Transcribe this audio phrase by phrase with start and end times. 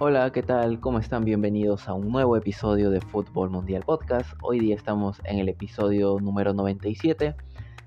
[0.00, 0.78] Hola, ¿qué tal?
[0.78, 1.24] ¿Cómo están?
[1.24, 4.30] Bienvenidos a un nuevo episodio de Fútbol Mundial Podcast.
[4.44, 7.34] Hoy día estamos en el episodio número 97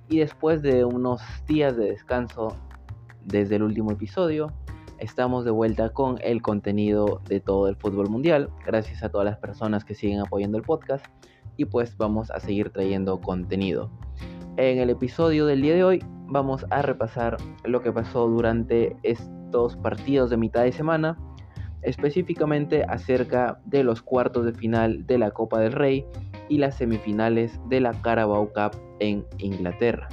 [0.10, 2.58] y después de unos días de descanso
[3.24, 4.52] desde el último episodio,
[4.98, 8.50] estamos de vuelta con el contenido de todo el fútbol mundial.
[8.66, 11.06] Gracias a todas las personas que siguen apoyando el podcast
[11.56, 13.90] y pues vamos a seguir trayendo contenido.
[14.58, 19.78] En el episodio del día de hoy vamos a repasar lo que pasó durante estos
[19.78, 21.18] partidos de mitad de semana
[21.82, 26.06] específicamente acerca de los cuartos de final de la Copa del Rey
[26.50, 30.08] y las semifinales de la Carabao Cup en Inglaterra.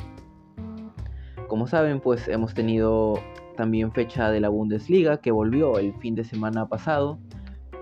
[1.49, 3.19] Como saben, pues hemos tenido
[3.57, 7.19] también fecha de la Bundesliga que volvió el fin de semana pasado.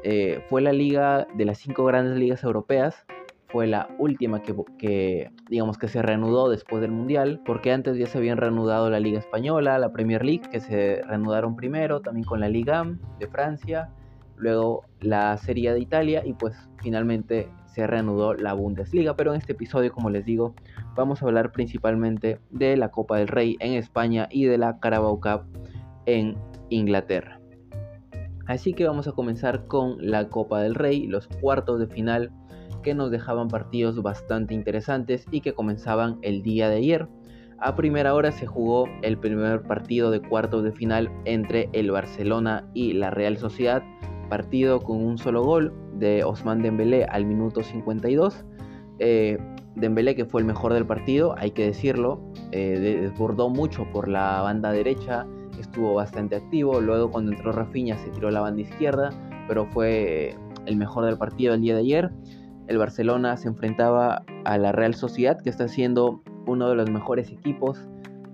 [0.03, 3.07] Eh, fue la liga de las cinco grandes ligas europeas
[3.57, 8.19] fue la última que, digamos que se reanudó después del Mundial, porque antes ya se
[8.19, 12.51] habían reanudado la Liga Española, la Premier League, que se reanudaron primero, también con la
[12.51, 12.85] Liga
[13.19, 13.89] de Francia,
[14.37, 19.53] luego la Serie de Italia y pues finalmente se reanudó la Bundesliga, pero en este
[19.53, 20.55] episodio, como les digo,
[20.95, 25.19] vamos a hablar principalmente de la Copa del Rey en España y de la Carabao
[25.19, 25.45] Cup
[26.05, 26.37] en
[26.69, 27.41] Inglaterra.
[28.47, 32.31] Así que vamos a comenzar con la Copa del Rey, los cuartos de final
[32.87, 37.09] que nos dejaban partidos bastante interesantes y que comenzaban el día de ayer.
[37.59, 42.71] A primera hora se jugó el primer partido de cuartos de final entre el Barcelona
[42.75, 43.83] y la Real Sociedad,
[44.31, 48.45] partido con un solo gol de Osman Dembélé al minuto 52.
[49.01, 49.37] Eh,
[49.75, 52.21] Dembélé que fue el mejor del partido, hay que decirlo,
[52.53, 55.27] eh, desbordó mucho por la banda derecha,
[55.59, 59.11] estuvo bastante activo, luego cuando entró Rafinha se tiró a la banda izquierda,
[59.49, 62.13] pero fue el mejor del partido el día de ayer
[62.69, 67.31] el Barcelona se enfrentaba a la Real Sociedad, que está siendo uno de los mejores
[67.31, 67.79] equipos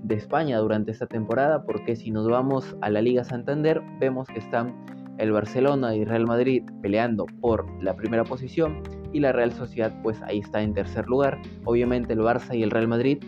[0.03, 4.39] de España durante esta temporada, porque si nos vamos a la Liga Santander, vemos que
[4.39, 4.75] están
[5.19, 8.83] el Barcelona y Real Madrid peleando por la primera posición
[9.13, 11.41] y la Real Sociedad pues ahí está en tercer lugar.
[11.65, 13.19] Obviamente el Barça y el Real Madrid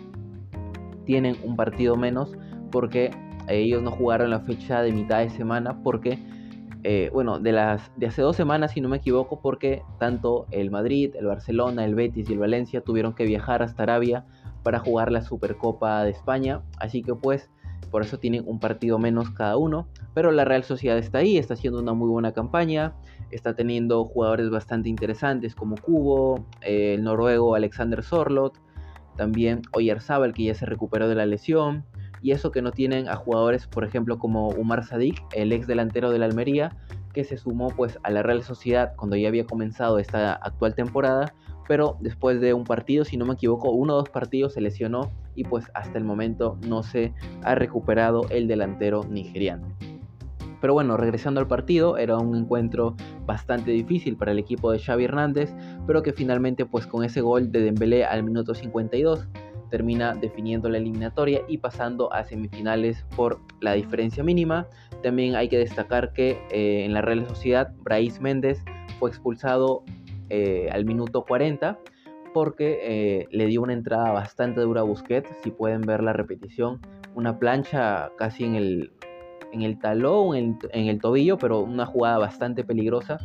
[1.05, 2.37] tienen un partido menos
[2.71, 3.11] porque
[3.49, 6.19] ellos no jugaron la fecha de mitad de semana porque
[6.87, 10.71] eh, bueno, de las de hace dos semanas, si no me equivoco, porque tanto el
[10.71, 14.27] Madrid, el Barcelona, el Betis y el Valencia tuvieron que viajar hasta Arabia
[14.63, 17.51] para jugar la Supercopa de España, así que pues
[17.91, 21.55] por eso tienen un partido menos cada uno, pero la Real Sociedad está ahí, está
[21.55, 22.93] haciendo una muy buena campaña,
[23.31, 28.61] está teniendo jugadores bastante interesantes como Cubo, eh, el noruego Alexander Sorlot,
[29.17, 31.85] también Oyarzabal que ya se recuperó de la lesión,
[32.25, 36.11] y eso que no tienen a jugadores, por ejemplo, como Umar Sadik, el ex delantero
[36.11, 36.75] de la Almería,
[37.13, 41.35] que se sumó pues a la Real Sociedad cuando ya había comenzado esta actual temporada,
[41.69, 45.13] pero después de un partido, si no me equivoco, uno o dos partidos se lesionó
[45.35, 47.13] y pues hasta el momento no se
[47.43, 49.69] ha recuperado el delantero nigeriano.
[50.63, 52.97] Pero bueno, regresando al partido, era un encuentro
[53.27, 55.55] bastante difícil para el equipo de Xavi Hernández,
[55.87, 59.29] pero que finalmente pues con ese gol de Dembélé al minuto 52
[59.71, 64.67] termina definiendo la eliminatoria y pasando a semifinales por la diferencia mínima.
[65.03, 68.63] También hay que destacar que eh, en la Real Sociedad, Brais Méndez
[68.99, 69.85] fue expulsado
[70.31, 71.79] eh, al minuto 40
[72.33, 75.29] porque eh, le dio una entrada bastante dura a Busquets.
[75.43, 76.81] Si pueden ver la repetición,
[77.15, 78.93] una plancha casi en el,
[79.53, 83.19] en el talón, en el tobillo, pero una jugada bastante peligrosa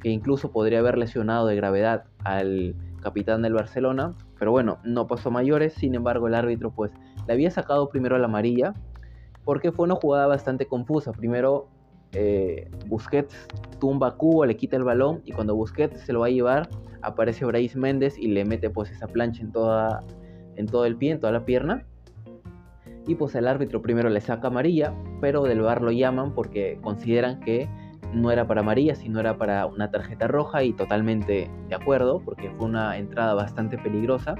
[0.00, 4.14] que incluso podría haber lesionado de gravedad al capitán del Barcelona.
[4.38, 6.92] Pero bueno, no pasó mayores, sin embargo el árbitro pues
[7.26, 8.74] le había sacado primero la amarilla
[9.44, 11.12] porque fue una jugada bastante confusa.
[11.12, 11.68] Primero
[12.12, 13.48] eh, Busquets
[13.78, 16.68] tumba Cubo, le quita el balón y cuando Busquets se lo va a llevar
[17.02, 20.02] aparece Brais Méndez y le mete pues esa plancha en, toda,
[20.56, 21.84] en todo el pie, en toda la pierna.
[23.06, 27.38] Y pues el árbitro primero le saca amarilla, pero del bar lo llaman porque consideran
[27.40, 27.68] que
[28.12, 32.50] no era para María, sino era para una tarjeta roja y totalmente de acuerdo, porque
[32.50, 34.34] fue una entrada bastante peligrosa.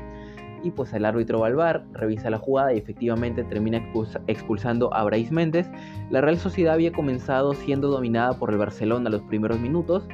[0.62, 3.80] Y pues el árbitro va revisa la jugada y efectivamente termina
[4.26, 5.70] expulsando a Brais Méndez.
[6.10, 10.08] La Real Sociedad había comenzado siendo dominada por el Barcelona los primeros minutos.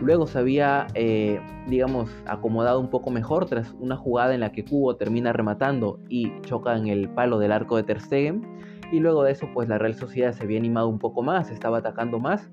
[0.00, 4.64] Luego se había, eh, digamos, acomodado un poco mejor tras una jugada en la que
[4.64, 8.42] Cubo termina rematando y choca en el palo del arco de Ter Stegen.
[8.90, 11.78] Y luego de eso, pues la Real Sociedad se había animado un poco más, estaba
[11.78, 12.48] atacando más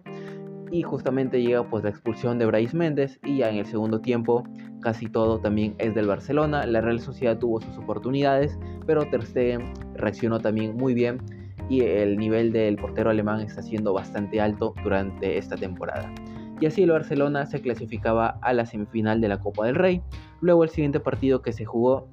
[0.72, 4.44] y justamente llega pues la expulsión de Brais Méndez y ya en el segundo tiempo
[4.82, 6.66] casi todo también es del Barcelona.
[6.66, 8.58] La Real Sociedad tuvo sus oportunidades,
[8.88, 11.22] pero Ter Stegen reaccionó también muy bien
[11.70, 16.12] y el nivel del portero alemán está siendo bastante alto durante esta temporada.
[16.60, 20.02] Y así el Barcelona se clasificaba a la semifinal de la Copa del Rey.
[20.42, 22.08] Luego el siguiente partido que se jugó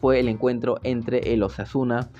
[0.00, 2.10] fue el encuentro entre el Osasuna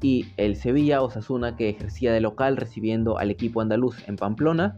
[0.00, 4.76] y el Sevilla, Osasuna que ejercía de local recibiendo al equipo andaluz en Pamplona.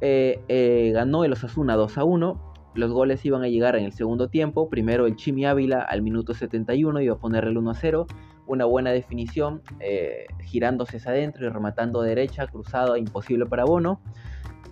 [0.00, 2.52] Eh, eh, ganó el Osasuna 2 a 1.
[2.74, 4.68] Los goles iban a llegar en el segundo tiempo.
[4.68, 8.06] Primero el Chimi Ávila al minuto 71 iba a poner el 1 a 0.
[8.46, 14.00] Una buena definición, eh, girándose hacia adentro y rematando derecha, cruzado, imposible para Bono.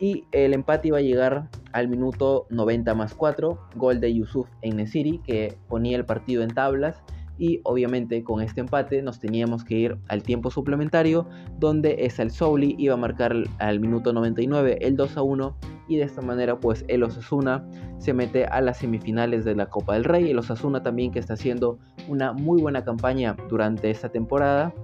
[0.00, 3.58] Y el empate iba a llegar al minuto 90 más 4.
[3.74, 7.02] Gol de Yusuf en Nesiri, que ponía el partido en tablas
[7.38, 11.26] y obviamente con este empate nos teníamos que ir al tiempo suplementario
[11.58, 15.56] donde el Souli iba a marcar al minuto 99 el 2 a 1
[15.88, 17.66] y de esta manera pues el Osasuna
[17.98, 21.34] se mete a las semifinales de la Copa del Rey, el Osasuna también que está
[21.34, 24.74] haciendo una muy buena campaña durante esta temporada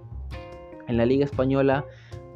[0.89, 1.85] en la Liga Española,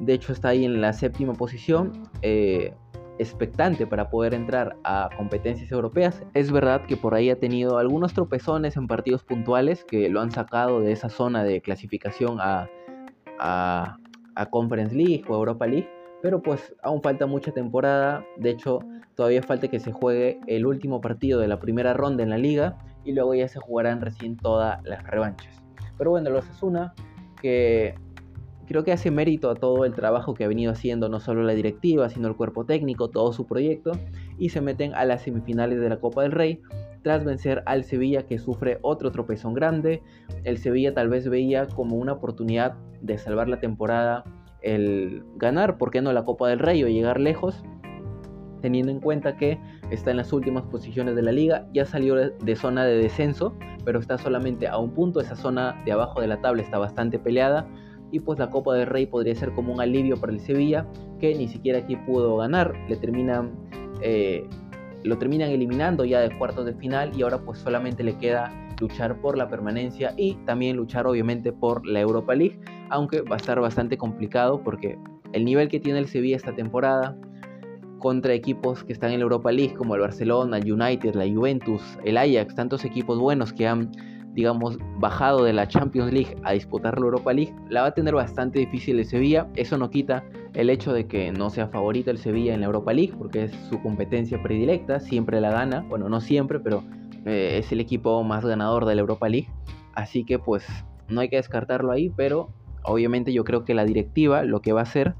[0.00, 1.92] de hecho está ahí en la séptima posición,
[2.22, 2.74] eh,
[3.18, 6.22] expectante para poder entrar a competencias europeas.
[6.34, 10.30] Es verdad que por ahí ha tenido algunos tropezones en partidos puntuales que lo han
[10.30, 12.68] sacado de esa zona de clasificación a,
[13.38, 13.98] a,
[14.50, 15.88] Conference League o Europa League,
[16.22, 18.24] pero pues aún falta mucha temporada.
[18.36, 18.78] De hecho,
[19.16, 22.78] todavía falta que se juegue el último partido de la primera ronda en la liga
[23.04, 25.60] y luego ya se jugarán recién todas las revanchas.
[25.96, 26.94] Pero bueno, los Asuna
[27.42, 27.94] que
[28.68, 31.54] creo que hace mérito a todo el trabajo que ha venido haciendo no solo la
[31.54, 33.92] directiva, sino el cuerpo técnico, todo su proyecto,
[34.36, 36.60] y se meten a las semifinales de la Copa del Rey
[37.02, 40.02] tras vencer al Sevilla que sufre otro tropezón grande.
[40.44, 44.24] El Sevilla tal vez veía como una oportunidad de salvar la temporada
[44.60, 47.64] el ganar, ¿por qué no la Copa del Rey o llegar lejos?
[48.60, 49.58] Teniendo en cuenta que
[49.90, 53.54] está en las últimas posiciones de la liga, ya salió de zona de descenso,
[53.86, 57.18] pero está solamente a un punto, esa zona de abajo de la tabla está bastante
[57.18, 57.66] peleada
[58.10, 60.86] y pues la Copa del Rey podría ser como un alivio para el Sevilla
[61.20, 63.52] que ni siquiera aquí pudo ganar, le terminan
[64.02, 64.46] eh,
[65.04, 69.20] lo terminan eliminando ya de cuartos de final y ahora pues solamente le queda luchar
[69.20, 72.58] por la permanencia y también luchar obviamente por la Europa League,
[72.90, 74.98] aunque va a estar bastante complicado porque
[75.32, 77.16] el nivel que tiene el Sevilla esta temporada
[77.98, 81.82] contra equipos que están en la Europa League como el Barcelona, el United, la Juventus,
[82.04, 83.90] el Ajax, tantos equipos buenos que han
[84.34, 88.14] digamos, bajado de la Champions League a disputar la Europa League, la va a tener
[88.14, 89.48] bastante difícil el Sevilla.
[89.56, 92.92] Eso no quita el hecho de que no sea favorito el Sevilla en la Europa
[92.92, 95.84] League, porque es su competencia predilecta, siempre la gana.
[95.88, 96.84] Bueno, no siempre, pero
[97.24, 99.48] eh, es el equipo más ganador de la Europa League.
[99.94, 100.66] Así que pues
[101.08, 102.50] no hay que descartarlo ahí, pero
[102.84, 105.14] obviamente yo creo que la directiva lo que va a hacer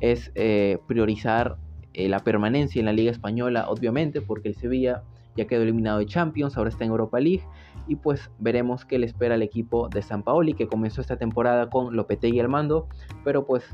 [0.00, 1.58] es eh, priorizar
[1.94, 5.02] eh, la permanencia en la Liga Española, obviamente, porque el Sevilla
[5.36, 7.42] ya quedó eliminado de Champions, ahora está en Europa League
[7.86, 11.68] y pues veremos qué le espera al equipo de San Paoli que comenzó esta temporada
[11.68, 12.88] con Lopetegui al mando,
[13.24, 13.64] pero pues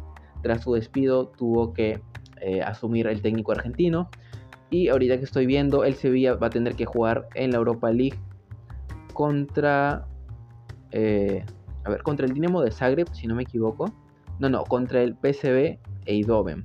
[0.43, 2.01] tras su despido tuvo que
[2.41, 4.09] eh, asumir el técnico argentino.
[4.71, 7.91] Y ahorita que estoy viendo el Sevilla va a tener que jugar en la Europa
[7.91, 8.19] League
[9.15, 10.07] contra
[10.91, 11.45] eh,
[11.85, 13.93] a ver contra el Dinamo de Zagreb si no me equivoco.
[14.39, 16.63] No no contra el PSV Eindhoven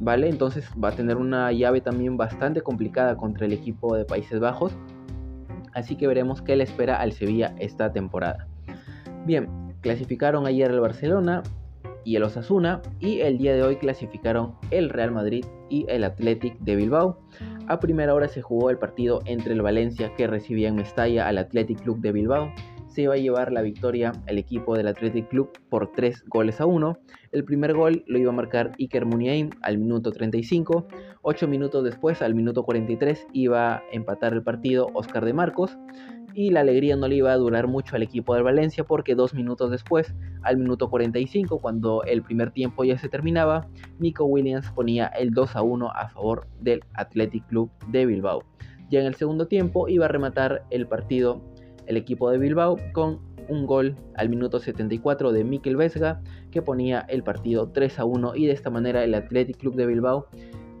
[0.00, 4.40] vale entonces va a tener una llave también bastante complicada contra el equipo de Países
[4.40, 4.76] Bajos
[5.76, 8.48] así que veremos qué le espera al Sevilla esta temporada.
[9.26, 11.42] Bien, clasificaron ayer el Barcelona
[12.02, 16.58] y el Osasuna y el día de hoy clasificaron el Real Madrid y el Athletic
[16.60, 17.18] de Bilbao.
[17.68, 21.36] A primera hora se jugó el partido entre el Valencia que recibía en Mestalla al
[21.36, 22.50] Athletic Club de Bilbao
[22.96, 26.66] se iba a llevar la victoria el equipo del Athletic Club por 3 goles a
[26.66, 26.98] 1.
[27.30, 30.88] El primer gol lo iba a marcar Iker Muniain al minuto 35.
[31.20, 35.76] 8 minutos después, al minuto 43, iba a empatar el partido Oscar de Marcos.
[36.32, 39.34] Y la alegría no le iba a durar mucho al equipo del Valencia porque dos
[39.34, 45.08] minutos después, al minuto 45, cuando el primer tiempo ya se terminaba, Nico Williams ponía
[45.08, 48.42] el 2 a 1 a favor del Athletic Club de Bilbao.
[48.88, 51.42] Ya en el segundo tiempo iba a rematar el partido
[51.86, 57.00] el equipo de Bilbao con un gol al minuto 74 de Mikel Vesga que ponía
[57.08, 60.26] el partido 3 a 1 y de esta manera el Athletic Club de Bilbao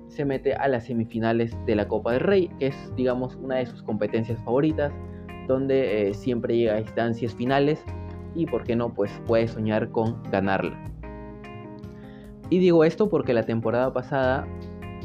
[0.08, 3.66] se mete a las semifinales de la Copa del Rey, que es digamos una de
[3.66, 4.92] sus competencias favoritas,
[5.46, 7.84] donde eh, siempre llega a instancias finales
[8.34, 10.82] y por qué no pues puede soñar con ganarla.
[12.48, 14.46] Y digo esto porque la temporada pasada,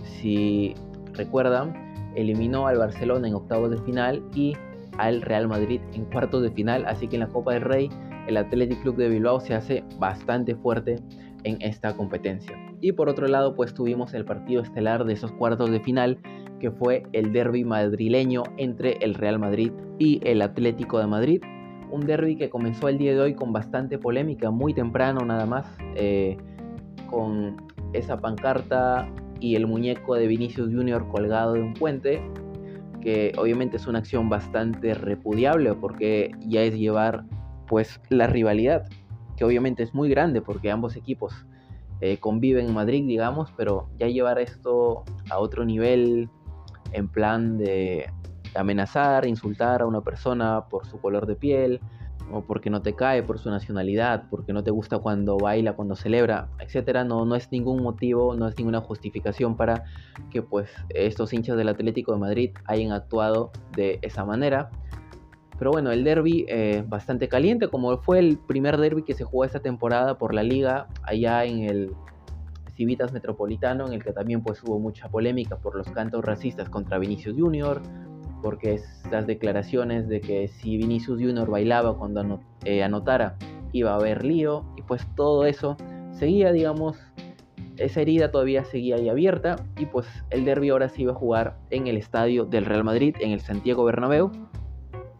[0.04, 0.76] si
[1.14, 1.74] recuerdan,
[2.16, 4.54] eliminó al Barcelona en octavos de final y
[4.98, 7.90] al Real Madrid en cuartos de final, así que en la Copa del Rey
[8.28, 10.98] el Athletic Club de Bilbao se hace bastante fuerte
[11.44, 12.56] en esta competencia.
[12.82, 16.20] Y por otro lado, pues tuvimos el partido estelar de esos cuartos de final,
[16.60, 21.42] que fue el derby madrileño entre el Real Madrid y el Atlético de Madrid.
[21.92, 25.66] Un derby que comenzó el día de hoy con bastante polémica, muy temprano nada más,
[25.96, 26.38] eh,
[27.10, 27.58] con
[27.94, 32.22] esa pancarta y el muñeco de Vinicius Junior colgado de un puente,
[33.02, 37.26] que obviamente es una acción bastante repudiable porque ya es llevar
[37.68, 38.88] pues la rivalidad,
[39.38, 41.34] que obviamente es muy grande porque ambos equipos
[42.02, 46.30] eh, conviven en Madrid, digamos, pero ya llevar esto a otro nivel
[46.94, 48.10] en plan de
[48.56, 51.80] amenazar, insultar a una persona por su color de piel,
[52.32, 55.96] o porque no te cae por su nacionalidad, porque no te gusta cuando baila, cuando
[55.96, 59.84] celebra, etcétera, no, no es ningún motivo, no es ninguna justificación para
[60.30, 64.70] que pues estos hinchas del Atlético de Madrid hayan actuado de esa manera.
[65.58, 69.46] Pero bueno, el derby eh, bastante caliente, como fue el primer derby que se jugó
[69.46, 71.92] esta temporada por la liga allá en el
[72.76, 76.98] Civitas Metropolitano, en el que también pues hubo mucha polémica por los cantos racistas contra
[76.98, 77.80] Vinicius Junior,
[78.42, 83.38] porque estas declaraciones de que si Vinicius Junior bailaba cuando eh, anotara
[83.72, 85.78] iba a haber lío y pues todo eso
[86.12, 86.98] seguía digamos
[87.78, 91.58] esa herida todavía seguía ahí abierta y pues el derby ahora se iba a jugar
[91.70, 94.32] en el estadio del Real Madrid en el Santiago Bernabéu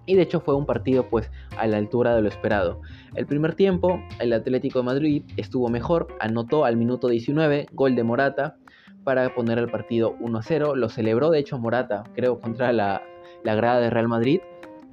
[0.06, 2.82] y de hecho fue un partido pues a la altura de lo esperado.
[3.16, 8.04] El primer tiempo el Atlético de Madrid estuvo mejor, anotó al minuto 19 gol de
[8.04, 8.58] Morata
[9.04, 13.02] para poner el partido 1-0, lo celebró de hecho Morata creo contra la
[13.44, 14.40] la grada de Real Madrid.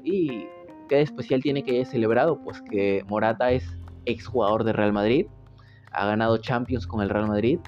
[0.04, 0.46] ¿Y
[0.88, 2.40] qué especial tiene que haya celebrado?
[2.42, 5.26] Pues que Morata es exjugador de Real Madrid,
[5.92, 7.58] ha ganado Champions con el Real Madrid,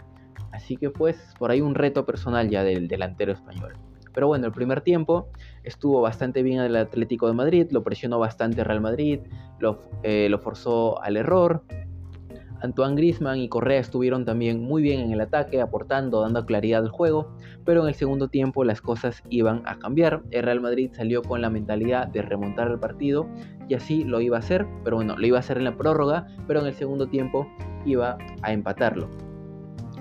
[0.52, 3.75] así que pues por ahí un reto personal ya del delantero español.
[4.12, 5.28] Pero bueno, el primer tiempo
[5.62, 9.20] estuvo bastante bien el Atlético de Madrid, lo presionó bastante Real Madrid,
[9.60, 11.62] lo, eh, lo forzó al error,
[12.62, 16.90] Antoine Grisman y Correa estuvieron también muy bien en el ataque, aportando, dando claridad al
[16.90, 20.23] juego, pero en el segundo tiempo las cosas iban a cambiar.
[20.31, 23.26] El Real Madrid salió con la mentalidad de remontar el partido
[23.69, 26.26] y así lo iba a hacer, pero bueno, lo iba a hacer en la prórroga,
[26.47, 27.47] pero en el segundo tiempo
[27.85, 29.09] iba a empatarlo.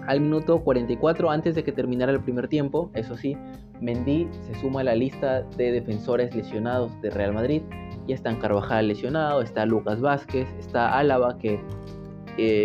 [0.08, 3.38] Al minuto 44, antes de que terminara el primer tiempo, eso sí,
[3.80, 7.62] Mendy se suma a la lista de defensores lesionados de Real Madrid.
[8.08, 11.62] Ya están Carvajal lesionado, está Lucas Vázquez, está Álava que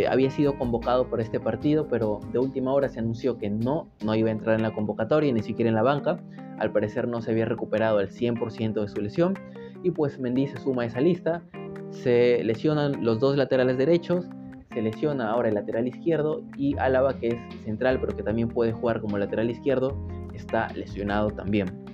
[0.08, 4.14] había sido convocado por este partido, pero de última hora se anunció que no, no
[4.14, 6.20] iba a entrar en la convocatoria, ni siquiera en la banca.
[6.58, 9.34] Al parecer no se había recuperado el 100% de su lesión.
[9.82, 11.42] Y pues Mendy se suma a esa lista.
[11.90, 14.26] Se lesionan los dos laterales derechos.
[14.72, 16.42] Se lesiona ahora el lateral izquierdo.
[16.56, 19.96] Y Álava, que es central, pero que también puede jugar como lateral izquierdo,
[20.34, 21.84] está lesionado también.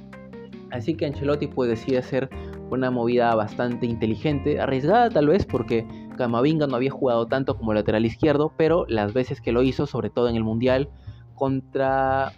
[0.70, 2.28] Así que Ancelotti pues decide hacer
[2.70, 5.84] una movida bastante inteligente, arriesgada tal vez porque
[6.20, 10.10] Camavinga no había jugado tanto como lateral izquierdo, pero las veces que lo hizo, sobre
[10.10, 10.90] todo en el Mundial,
[11.34, 12.34] contra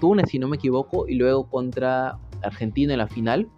[0.00, 3.50] Túnez si no me equivoco, y luego contra Argentina en la final,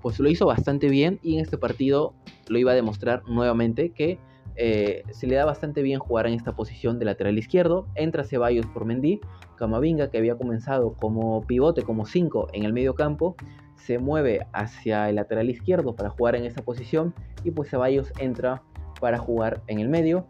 [0.00, 2.14] pues lo hizo bastante bien y en este partido
[2.46, 4.20] lo iba a demostrar nuevamente que
[4.54, 7.88] eh, se le da bastante bien jugar en esta posición de lateral izquierdo.
[7.96, 9.18] Entra Ceballos por Mendy,
[9.56, 13.34] Camavinga que había comenzado como pivote, como 5 en el medio campo,
[13.74, 18.62] se mueve hacia el lateral izquierdo para jugar en esa posición y pues Ceballos entra
[19.00, 20.26] para jugar en el medio.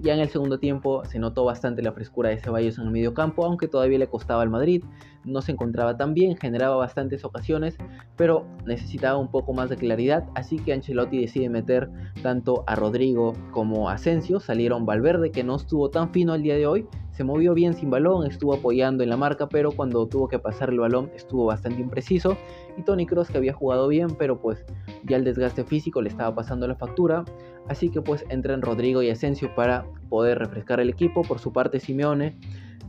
[0.00, 3.14] Ya en el segundo tiempo se notó bastante la frescura de Ceballos en el medio
[3.14, 4.84] campo, aunque todavía le costaba al Madrid,
[5.24, 7.78] no se encontraba tan bien, generaba bastantes ocasiones,
[8.14, 11.90] pero necesitaba un poco más de claridad, así que Ancelotti decide meter
[12.22, 16.56] tanto a Rodrigo como a Asensio, salieron Valverde que no estuvo tan fino el día
[16.56, 20.28] de hoy, se movió bien sin balón, estuvo apoyando en la marca, pero cuando tuvo
[20.28, 22.36] que pasar el balón estuvo bastante impreciso.
[22.76, 24.66] Y Tony Cross que había jugado bien, pero pues
[25.04, 27.24] ya el desgaste físico le estaba pasando la factura.
[27.68, 31.22] Así que pues entran Rodrigo y Asensio para poder refrescar el equipo.
[31.22, 32.36] Por su parte Simeone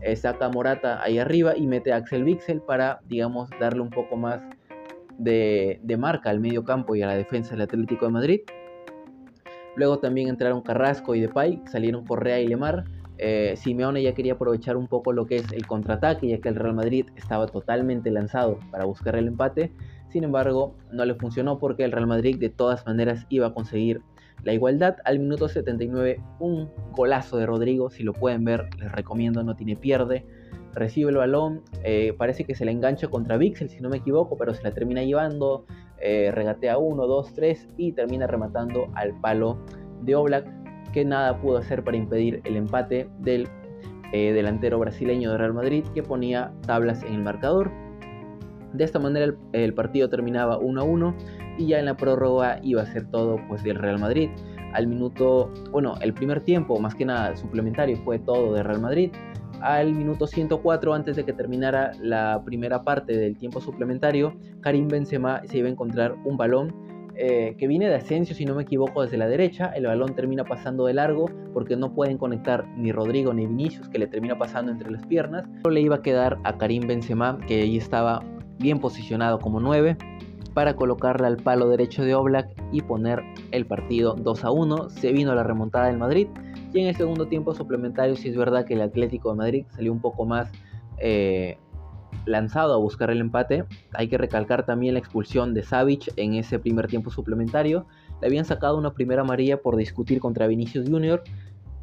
[0.01, 3.89] eh, saca a Morata ahí arriba y mete a Axel Wixel para, digamos, darle un
[3.89, 4.41] poco más
[5.17, 8.41] de, de marca al medio campo y a la defensa del Atlético de Madrid.
[9.77, 12.83] Luego también entraron Carrasco y Depay, salieron Correa y Lemar
[13.17, 16.55] eh, Simeone ya quería aprovechar un poco lo que es el contraataque, ya que el
[16.55, 19.71] Real Madrid estaba totalmente lanzado para buscar el empate.
[20.09, 24.01] Sin embargo, no le funcionó porque el Real Madrid de todas maneras iba a conseguir
[24.43, 24.97] la igualdad.
[25.03, 29.75] Al minuto 79, un golazo de Rodrigo, si lo pueden ver, les recomiendo, no tiene
[29.75, 30.25] pierde.
[30.73, 34.37] Recibe el balón, eh, parece que se le engancha contra Vixel, si no me equivoco,
[34.37, 35.65] pero se la termina llevando,
[35.99, 39.57] eh, regatea 1, 2, 3 y termina rematando al palo
[40.01, 40.45] de Oblak
[41.05, 43.47] nada pudo hacer para impedir el empate del
[44.13, 47.71] eh, delantero brasileño de Real Madrid que ponía tablas en el marcador.
[48.73, 51.15] De esta manera el, partido terminaba 1 a 1
[51.57, 54.29] y ya en la prórroga iba a ser todo pues del Real Madrid.
[54.73, 59.11] Al minuto, bueno, el primer tiempo, más que nada suplementario, fue todo de Real Madrid.
[59.61, 65.41] Al minuto 104, antes de que terminara la primera parte del tiempo suplementario, Karim Benzema
[65.45, 66.73] se iba a encontrar un balón
[67.19, 69.71] eh, que viene de Asensio, si no me equivoco, desde la derecha.
[69.75, 73.97] El balón termina pasando de largo porque no pueden conectar ni Rodrigo ni Vinicius, que
[73.97, 75.45] le termina pasando entre las piernas.
[75.63, 78.23] Solo le iba a quedar a Karim Benzema, que ahí estaba
[78.59, 79.97] bien posicionado como 9,
[80.53, 84.89] para colocarle al palo derecho de Oblak y poner el partido 2 a 1.
[84.89, 86.27] Se vino la remontada del Madrid.
[86.73, 89.91] Y en el segundo tiempo suplementario sí es verdad que el Atlético de Madrid salió
[89.91, 90.51] un poco más
[90.99, 91.57] eh,
[92.27, 93.65] lanzado a buscar el empate.
[93.93, 97.87] Hay que recalcar también la expulsión de Savic en ese primer tiempo suplementario.
[98.21, 101.23] Le habían sacado una primera amarilla por discutir contra Vinicius Junior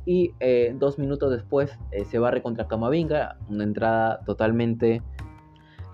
[0.06, 5.02] y eh, dos minutos después eh, se barre contra Camavinga, una entrada totalmente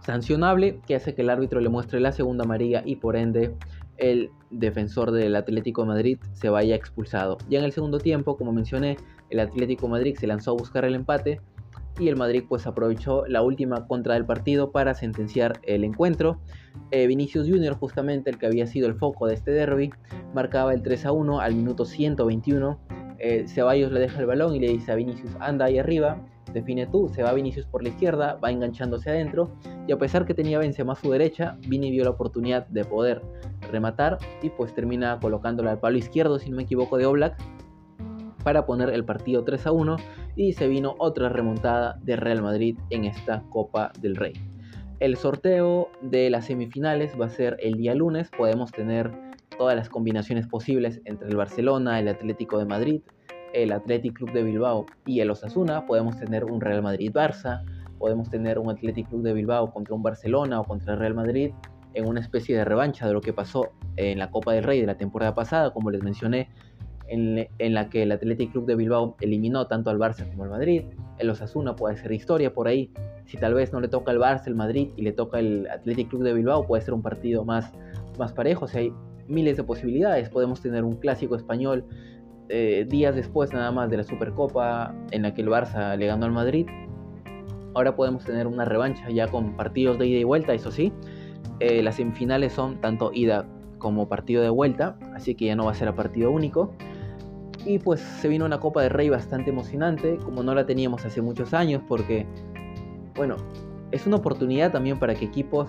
[0.00, 3.54] sancionable que hace que el árbitro le muestre la segunda amarilla y por ende
[3.98, 7.38] el defensor del Atlético Madrid se vaya expulsado.
[7.48, 8.96] Ya en el segundo tiempo, como mencioné,
[9.28, 11.40] el Atlético Madrid se lanzó a buscar el empate
[11.98, 16.40] y el Madrid pues aprovechó la última contra del partido para sentenciar el encuentro.
[16.90, 19.90] Eh, Vinicius Junior, justamente el que había sido el foco de este derby,
[20.34, 22.78] marcaba el 3 a 1 al minuto 121.
[23.18, 26.18] Eh, Ceballos le deja el balón y le dice a Vinicius, anda ahí arriba,
[26.54, 29.50] define tú, se va Vinicius por la izquierda, va enganchándose adentro
[29.86, 33.22] y a pesar que tenía Benzema a su derecha, Vini vio la oportunidad de poder
[33.70, 37.36] rematar y pues termina colocándola al palo izquierdo, si no me equivoco, de Oblak
[38.42, 39.96] para poner el partido 3 a 1
[40.36, 44.32] y se vino otra remontada de Real Madrid en esta Copa del Rey.
[45.00, 49.10] El sorteo de las semifinales va a ser el día lunes, podemos tener
[49.56, 53.00] todas las combinaciones posibles entre el Barcelona, el Atlético de Madrid,
[53.52, 57.62] el Athletic Club de Bilbao y el Osasuna, podemos tener un Real Madrid-Barça,
[57.98, 61.52] podemos tener un Athletic Club de Bilbao contra un Barcelona o contra el Real Madrid
[61.94, 64.86] en una especie de revancha de lo que pasó en la Copa del Rey de
[64.86, 66.48] la temporada pasada, como les mencioné,
[67.10, 70.84] en, la que el Athletic Club de Bilbao eliminó tanto al Barça como al Madrid.
[71.18, 72.90] El Osasuna puede ser historia por ahí.
[73.26, 76.08] Si tal vez no le toca al Barça, el Madrid y le toca el Athletic
[76.08, 77.72] Club de Bilbao, puede ser un partido más,
[78.18, 78.64] más parejo.
[78.64, 78.92] O sea, hay
[79.26, 80.28] miles de posibilidades.
[80.30, 81.84] Podemos tener un clásico español
[82.48, 86.26] eh, días después nada más de la Supercopa en la que el Barça le ganó
[86.26, 86.66] al Madrid.
[87.74, 90.92] Ahora podemos tener una revancha ya con partidos de ida y vuelta, eso sí.
[91.60, 93.46] Eh, las semifinales son tanto ida
[93.78, 96.74] como partido de vuelta, así que ya no va a ser a partido único.
[97.64, 101.20] Y pues se vino una Copa de Rey bastante emocionante, como no la teníamos hace
[101.20, 102.26] muchos años, porque,
[103.14, 103.36] bueno,
[103.90, 105.68] es una oportunidad también para que equipos,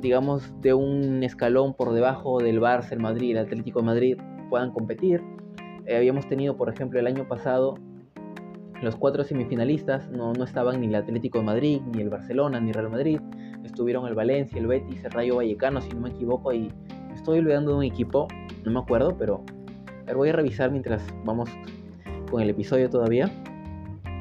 [0.00, 4.16] digamos, de un escalón por debajo del Barça, Madrid, el Atlético de Madrid,
[4.50, 5.22] puedan competir.
[5.86, 7.76] Eh, habíamos tenido, por ejemplo, el año pasado,
[8.82, 12.72] los cuatro semifinalistas, no, no estaban ni el Atlético de Madrid, ni el Barcelona, ni
[12.72, 13.18] Real Madrid.
[13.64, 16.70] Estuvieron el Valencia, el Betis, el Rayo Vallecano, si no me equivoco, y
[17.14, 18.28] estoy olvidando de un equipo,
[18.64, 19.42] no me acuerdo, pero
[20.14, 21.50] voy a revisar mientras vamos
[22.30, 23.30] con el episodio todavía.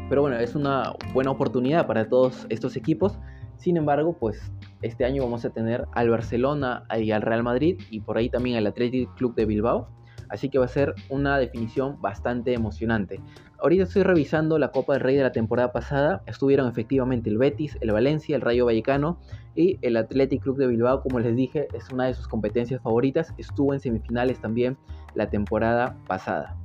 [0.10, 3.20] Pero bueno, es una buena oportunidad para todos estos equipos.
[3.58, 8.00] Sin embargo, pues este año vamos a tener al Barcelona y al Real Madrid y
[8.00, 9.90] por ahí también al Athletic Club de Bilbao.
[10.30, 13.22] Así que va a ser una definición bastante emocionante.
[13.60, 16.22] Ahorita estoy revisando la Copa del Rey de la temporada pasada.
[16.26, 19.20] Estuvieron efectivamente el Betis, el Valencia, el Rayo Vallecano
[19.58, 21.02] y el Athletic Club de Bilbao.
[21.02, 23.34] Como les dije, es una de sus competencias favoritas.
[23.38, 24.78] Estuvo en semifinales también
[25.16, 26.56] la temporada pasada.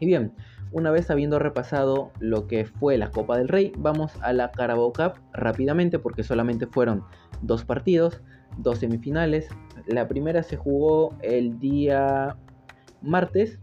[0.00, 0.32] Y bien,
[0.72, 4.92] una vez habiendo repasado lo que fue la Copa del Rey, vamos a la Carabao
[4.92, 7.04] Cup rápidamente porque solamente fueron
[7.42, 8.22] dos partidos,
[8.56, 9.48] dos semifinales.
[9.86, 12.36] La primera se jugó el día
[13.02, 13.58] martes,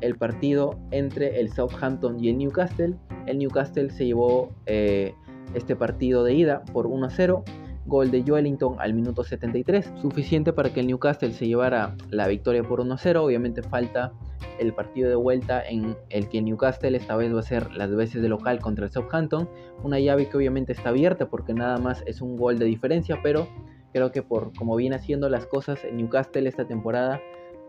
[0.00, 2.96] el partido entre el Southampton y el Newcastle.
[3.26, 5.14] El Newcastle se llevó eh,
[5.54, 7.44] este partido de ida por 1 0
[7.86, 12.62] gol de Joelinton al minuto 73, suficiente para que el Newcastle se llevara la victoria
[12.62, 13.16] por 1-0.
[13.16, 14.12] Obviamente falta
[14.58, 18.22] el partido de vuelta en el que Newcastle esta vez va a ser las veces
[18.22, 19.48] de local contra el Southampton,
[19.82, 23.48] una llave que obviamente está abierta porque nada más es un gol de diferencia, pero
[23.92, 27.20] creo que por como viene haciendo las cosas en Newcastle esta temporada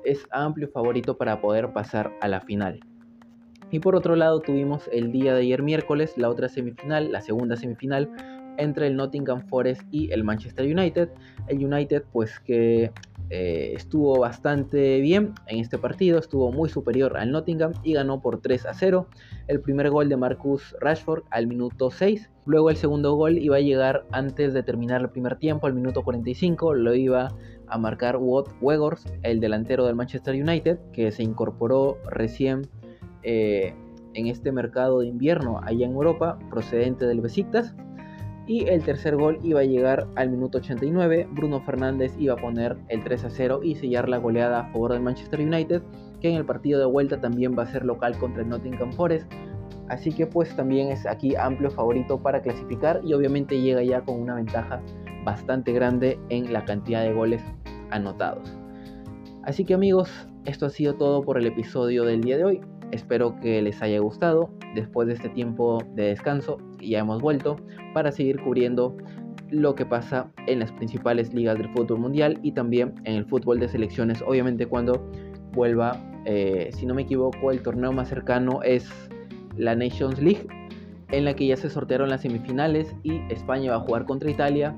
[0.04, 2.80] es amplio favorito para poder pasar a la final.
[3.72, 7.56] Y por otro lado tuvimos el día de ayer miércoles la otra semifinal, la segunda
[7.56, 8.12] semifinal
[8.58, 11.10] entre el Nottingham Forest y el Manchester United.
[11.48, 12.92] El United pues que
[13.30, 18.42] eh, estuvo bastante bien en este partido, estuvo muy superior al Nottingham y ganó por
[18.42, 19.08] 3 a 0.
[19.48, 22.30] El primer gol de Marcus Rashford al minuto 6.
[22.46, 26.04] Luego el segundo gol iba a llegar antes de terminar el primer tiempo, al minuto
[26.04, 26.74] 45.
[26.76, 27.30] Lo iba
[27.68, 32.68] a marcar Wout Weghorst, el delantero del Manchester United, que se incorporó recién
[33.24, 33.74] eh,
[34.14, 37.74] en este mercado de invierno allá en Europa, procedente del Besiktas.
[38.46, 41.28] Y el tercer gol iba a llegar al minuto 89.
[41.32, 44.92] Bruno Fernández iba a poner el 3 a 0 y sellar la goleada a favor
[44.92, 45.82] del Manchester United,
[46.20, 49.32] que en el partido de vuelta también va a ser local contra el Nottingham Forest.
[49.88, 54.20] Así que pues también es aquí amplio favorito para clasificar y obviamente llega ya con
[54.20, 54.82] una ventaja
[55.24, 57.42] bastante grande en la cantidad de goles
[57.92, 58.58] anotados.
[59.44, 60.10] Así que amigos,
[60.46, 62.62] esto ha sido todo por el episodio del día de hoy.
[62.92, 64.50] Espero que les haya gustado.
[64.76, 67.58] Después de este tiempo de descanso, ya hemos vuelto
[67.94, 68.96] para seguir cubriendo
[69.50, 73.60] lo que pasa en las principales ligas del fútbol mundial y también en el fútbol
[73.60, 75.12] de selecciones, obviamente cuando
[75.54, 78.90] vuelva Eh, si no me equivoco, el torneo más cercano es
[79.58, 80.48] la Nations League,
[81.12, 84.74] en la que ya se sortearon las semifinales y España va a jugar contra Italia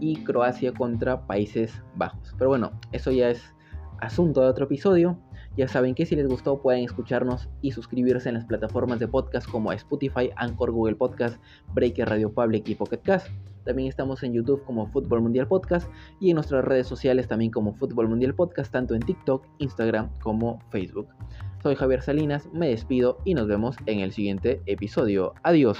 [0.00, 2.34] y Croacia contra Países Bajos.
[2.36, 3.54] Pero bueno, eso ya es
[4.00, 5.16] asunto de otro episodio.
[5.56, 9.48] Ya saben que si les gustó pueden escucharnos y suscribirse en las plataformas de podcast
[9.48, 11.40] como Spotify, Anchor, Google Podcast,
[11.74, 13.28] Breaker Radio Public y Pocket Cast.
[13.64, 17.74] También estamos en YouTube como Fútbol Mundial Podcast y en nuestras redes sociales también como
[17.74, 21.08] Fútbol Mundial Podcast, tanto en TikTok, Instagram como Facebook.
[21.62, 25.34] Soy Javier Salinas, me despido y nos vemos en el siguiente episodio.
[25.42, 25.78] Adiós.